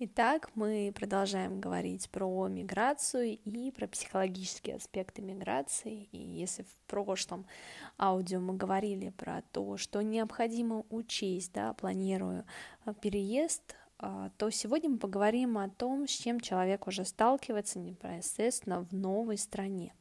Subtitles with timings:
[0.00, 6.08] Итак, мы продолжаем говорить про миграцию и про психологические аспекты миграции.
[6.12, 7.46] И если в прошлом
[7.98, 12.44] аудио мы говорили про то, что необходимо учесть, да, планируя
[12.86, 18.84] э, переезд, э, то сегодня мы поговорим о том, с чем человек уже сталкивается непосредственно
[18.84, 19.94] в новой стране.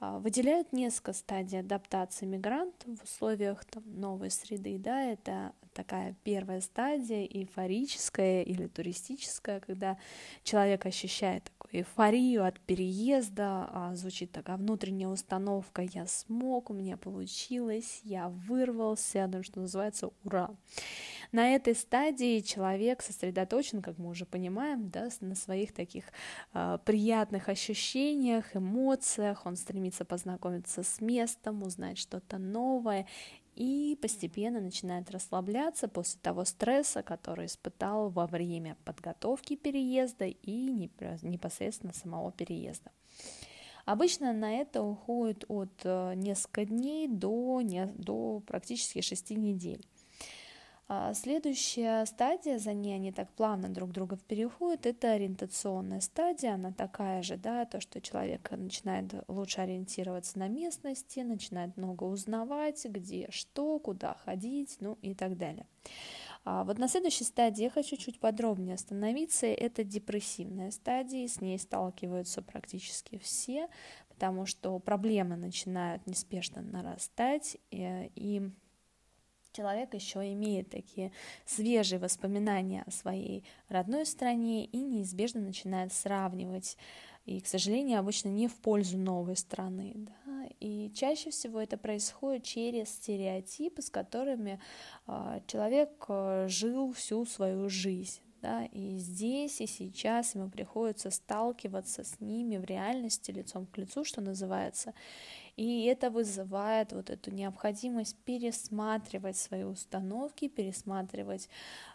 [0.00, 4.78] Э, выделяют несколько стадий адаптации мигранта в условиях там, новой среды.
[4.78, 9.98] Да, это такая первая стадия, эйфорическая или туристическая, когда
[10.42, 18.00] человек ощущает эйфорию от переезда, а звучит такая внутренняя установка «я смог, у меня получилось,
[18.04, 20.50] я вырвался», ну, что называется «ура».
[21.32, 26.04] На этой стадии человек сосредоточен, как мы уже понимаем, да, на своих таких
[26.54, 33.06] э, приятных ощущениях, эмоциях, он стремится познакомиться с местом, узнать что-то новое
[33.58, 41.92] и постепенно начинает расслабляться после того стресса, который испытал во время подготовки переезда и непосредственно
[41.92, 42.92] самого переезда.
[43.84, 47.62] Обычно на это уходит от э, нескольких дней до,
[47.96, 49.84] до практически 6 недель.
[50.90, 56.72] А следующая стадия, за ней они так плавно друг друга переходят, это ориентационная стадия, она
[56.72, 63.28] такая же, да, то, что человек начинает лучше ориентироваться на местности, начинает много узнавать, где
[63.30, 65.66] что, куда ходить, ну и так далее.
[66.46, 69.46] А вот на следующей стадии я хочу чуть подробнее остановиться.
[69.46, 73.68] Это депрессивная стадия, с ней сталкиваются практически все,
[74.08, 78.50] потому что проблемы начинают неспешно нарастать, и, и
[79.58, 81.10] человек еще имеет такие
[81.44, 86.76] свежие воспоминания о своей родной стране и неизбежно начинает сравнивать.
[87.26, 89.94] И, к сожалению, обычно не в пользу новой страны.
[89.96, 90.46] Да?
[90.60, 94.60] И чаще всего это происходит через стереотипы, с которыми
[95.08, 98.20] э, человек э, жил всю свою жизнь.
[98.40, 104.04] Да, и здесь, и сейчас ему приходится сталкиваться с ними в реальности лицом к лицу,
[104.04, 104.94] что называется,
[105.58, 111.48] и это вызывает вот эту необходимость пересматривать свои установки, пересматривать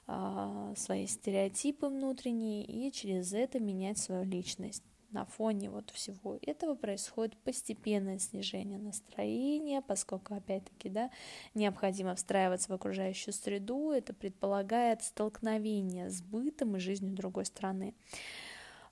[0.05, 4.83] э, свои стереотипы внутренние и через это менять свою личность.
[5.11, 11.09] На фоне вот всего этого происходит постепенное снижение настроения, поскольку, опять-таки, да,
[11.53, 17.93] необходимо встраиваться в окружающую среду, это предполагает столкновение с бытом и жизнью другой страны.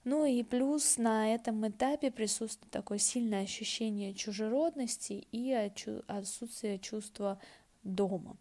[0.03, 5.51] Ну и плюс на этом этапе присутствует такое сильное ощущение чужеродности и
[6.07, 7.39] отсутствие чувства
[7.83, 8.37] дома.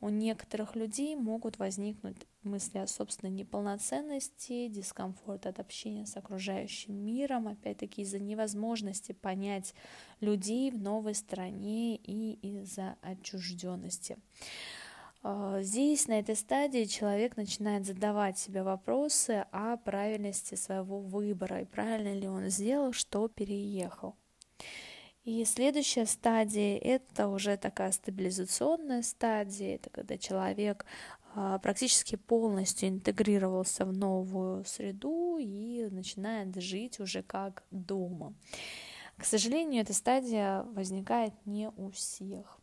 [0.00, 7.48] У некоторых людей могут возникнуть мысли о собственной неполноценности, дискомфорт от общения с окружающим миром,
[7.48, 9.74] опять-таки из-за невозможности понять
[10.20, 14.18] людей в новой стране и из-за отчужденности.
[15.26, 21.64] А, здесь, на этой стадии, человек начинает задавать себе вопросы о правильности своего выбора и
[21.64, 24.16] правильно ли он сделал, что переехал.
[25.24, 30.84] И следующая стадия– это уже такая стабилизационная стадия, это когда человек
[31.34, 38.34] а, практически полностью интегрировался в новую среду и начинает жить уже как дома.
[39.16, 42.60] К сожалению, эта стадия возникает не у всех.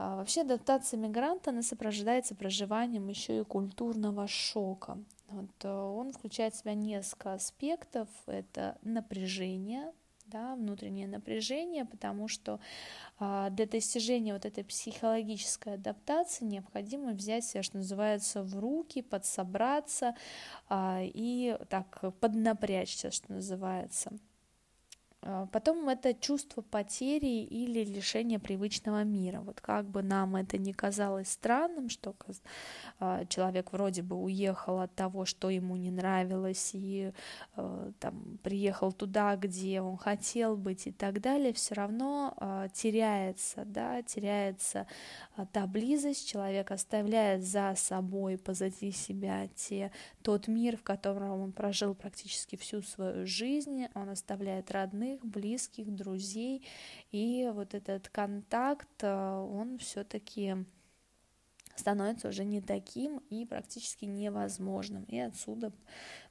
[0.00, 4.96] А, вообще адаптация мигранта, она сопровождается проживанием еще и культурного шока.
[5.26, 8.08] Вот, э, он включает в себя несколько аспектов.
[8.26, 9.92] Это напряжение,
[10.26, 12.60] да, внутреннее напряжение, потому что
[13.18, 20.14] а, для достижения вот этой психологической адаптации необходимо взять себя, что называется, в руки, подсобраться
[20.68, 24.12] а, и так поднапрячься, что называется.
[25.22, 29.40] А, потом это чувство потери или лишения привычного мира.
[29.40, 32.14] Вот как бы нам это ни казалось странным, что
[33.00, 37.12] а, человек вроде бы уехал от того, что ему не нравилось, и
[37.56, 44.02] а, там, приехал туда, где он хотел быть и так далее, все равно теряется, да,
[44.02, 44.86] теряется
[45.52, 49.90] та близость, человек оставляет за собой, позади себя те,
[50.22, 55.94] тот мир, в котором он прожил практически всю свою жизнь, он оставляет родных, родных, близких,
[55.94, 56.66] друзей,
[57.10, 60.56] и вот этот контакт, э, он все-таки
[61.76, 65.04] становится уже не таким и практически невозможным.
[65.04, 65.72] И отсюда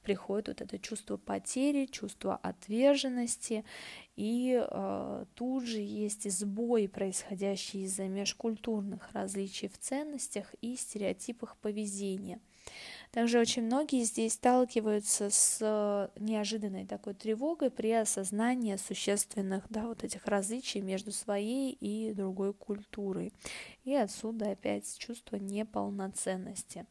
[0.08, 3.62] приходит вот это чувство потери, чувство отверженности,
[4.16, 12.40] и э, тут же есть сбой, происходящий из-за межкультурных различий в ценностях и стереотипах поведения.
[13.10, 20.04] Также очень многие здесь сталкиваются с э, неожиданной такой тревогой при осознании существенных да, вот
[20.04, 23.34] этих различий между своей и другой культурой.
[23.84, 26.86] И отсюда опять чувство неполноценности.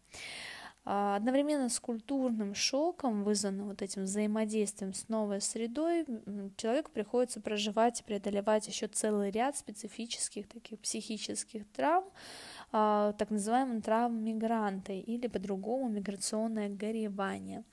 [0.89, 6.06] А, одновременно с культурным шоком, вызванным вот этим взаимодействием с новой средой,
[6.56, 12.06] человеку приходится проживать и преодолевать еще целый ряд специфических таких психических травм,
[12.72, 17.66] а, так называемым травм мигранта или по-другому миграционное горевание.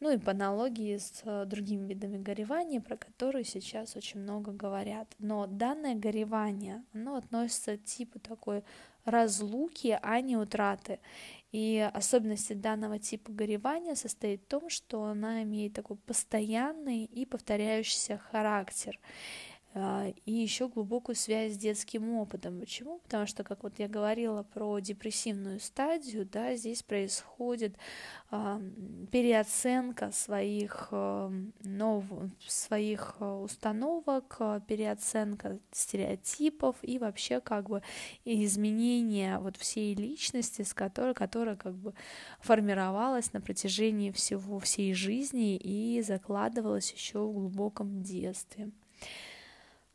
[0.00, 5.14] Ну и по аналогии с э, другими видами горевания, про которые сейчас очень много говорят.
[5.18, 8.64] Но данное горевание, оно относится к типу такой
[9.04, 11.00] разлуки, а не утраты.
[11.52, 18.18] И особенность данного типа горевания состоит в том, что она имеет такой постоянный и повторяющийся
[18.30, 18.98] характер.
[19.72, 22.58] А, и еще глубокую связь с детским опытом.
[22.58, 22.98] Почему?
[23.04, 27.76] Потому что, как вот я говорила про депрессивную стадию, да, здесь происходит
[28.32, 28.60] э,
[29.12, 31.30] переоценка своих, э,
[31.62, 32.04] нов...
[32.44, 37.82] своих установок, переоценка стереотипов и вообще как бы
[38.24, 41.94] изменение вот всей личности, с которой, которая как бы
[42.40, 48.72] формировалась на протяжении всего всей жизни и закладывалась еще в глубоком детстве.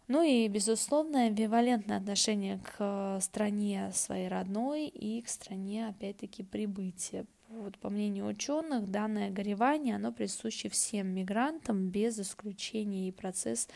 [0.08, 7.26] Ну и, безусловно, амбивалентное отношение к э, стране своей родной и к стране, опять-таки, прибытия.
[7.50, 13.68] Вот, по мнению ученых, данное горевание, оно присуще всем мигрантам без исключения, и процесс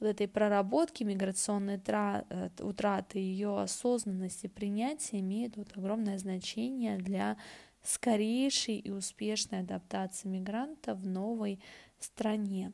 [0.00, 7.36] вот этой проработки миграционной э, утраты, ее осознанности, принятия имеет вот огромное значение для
[7.82, 11.60] скорейшей и успешной адаптации мигранта в новой
[12.00, 12.72] стране.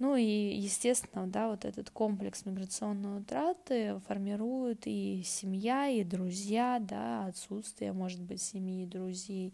[0.00, 7.26] Ну и, естественно, да, вот этот комплекс миграционной утраты формирует и семья, и друзья, да,
[7.26, 9.52] отсутствие, может быть, семьи и друзей,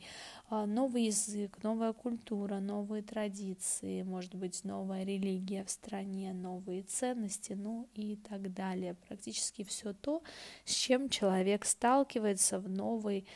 [0.49, 7.55] а, новый язык, новая культура, новые традиции, может быть, новая религия в стране, новые ценности,
[7.55, 8.95] ну и так далее.
[9.09, 10.23] Практически все то,
[10.65, 13.27] с чем человек сталкивается в новой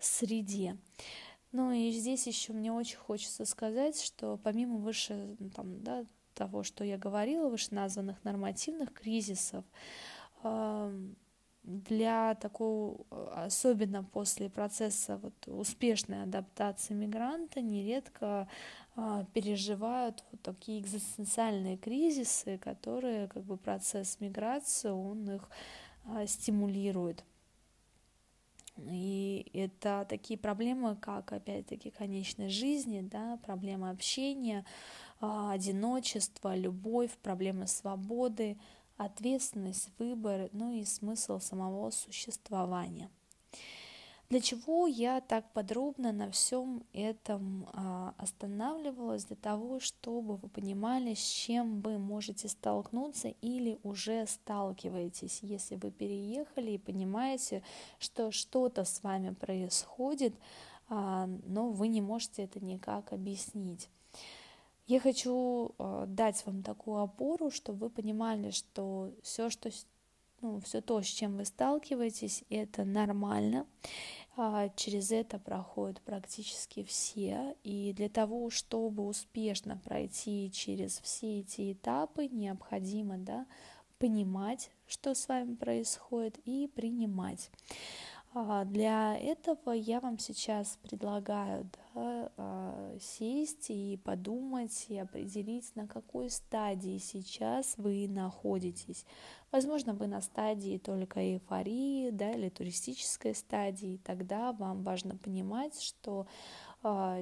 [0.00, 0.76] среде.
[1.52, 6.04] Ну и здесь еще мне очень хочется сказать, что помимо выше там, да,
[6.36, 9.64] того, что я говорила, вышеназванных нормативных кризисов,
[11.66, 13.04] для такого,
[13.34, 18.48] особенно после процесса вот, успешной адаптации мигранта, нередко
[18.94, 25.50] а, переживают вот такие экзистенциальные кризисы, которые как бы процесс миграции, он их
[26.04, 27.24] а, стимулирует.
[28.78, 37.66] И это такие проблемы, как, опять-таки, конечной жизни, да, проблемы общения, а, одиночество, любовь, проблемы
[37.66, 38.58] свободы,
[38.96, 43.10] ответственность, выбор, ну и смысл самого существования.
[44.28, 49.24] Для чего я так подробно на всем этом а, останавливалась?
[49.24, 55.92] Для того, чтобы вы понимали, с чем вы можете столкнуться или уже сталкиваетесь, если вы
[55.92, 57.62] переехали и понимаете,
[58.00, 60.34] что что-то с вами происходит,
[60.88, 63.88] а, но вы не можете это никак объяснить.
[64.86, 69.70] Я хочу э, дать вам такую опору, чтобы вы понимали, что все, что
[70.40, 73.66] ну, все то, с чем вы сталкиваетесь, это нормально.
[74.36, 77.56] А, через это проходят практически все.
[77.64, 83.46] И для того, чтобы успешно пройти через все эти этапы, необходимо да,
[83.98, 87.50] понимать, что с вами происходит, и принимать.
[88.38, 95.86] А, для этого я вам сейчас предлагаю да, а, сесть и подумать и определить, на
[95.86, 99.06] какой стадии сейчас вы находитесь.
[99.50, 104.02] Возможно, вы на стадии только эйфории да, или туристической стадии.
[104.04, 106.26] Тогда вам важно понимать, что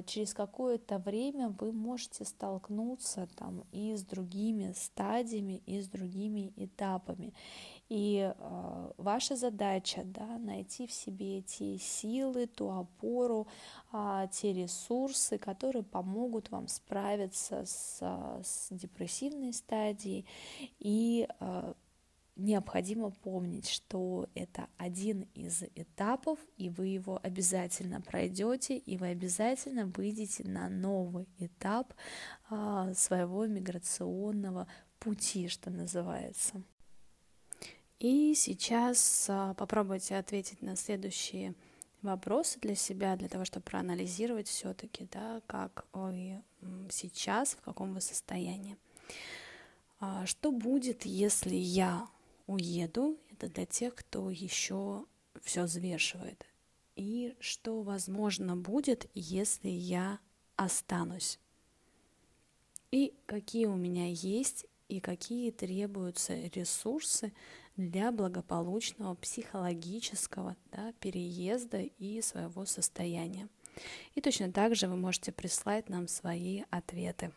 [0.05, 7.33] через какое-то время вы можете столкнуться там и с другими стадиями, и с другими этапами.
[7.87, 13.47] И э, ваша задача да, найти в себе те силы, ту опору,
[13.93, 18.01] э, те ресурсы, которые помогут вам справиться с,
[18.43, 20.25] с депрессивной стадией.
[20.79, 21.73] И э,
[22.35, 29.85] необходимо помнить, что это один из этапов, и вы его обязательно пройдете, и вы обязательно
[29.85, 31.93] выйдете на новый этап
[32.49, 34.67] э, своего миграционного
[34.99, 36.61] пути, что называется.
[37.99, 41.55] И сейчас а, попробуйте ответить на следующие
[42.01, 46.43] вопросы для себя, для того, чтобы проанализировать все-таки, да, как вы
[46.89, 48.77] сейчас, в каком вы состоянии.
[49.99, 52.07] А, что будет, если я
[52.47, 53.17] уеду?
[53.31, 55.05] Это для тех, кто еще
[55.41, 56.45] все взвешивает.
[56.95, 60.19] И что, возможно, будет, если я
[60.55, 61.39] останусь?
[62.91, 67.33] И какие у меня есть и какие требуются ресурсы
[67.75, 73.49] для благополучного психологического да, переезда и своего состояния.
[74.13, 77.31] И точно так же вы можете прислать нам свои ответы.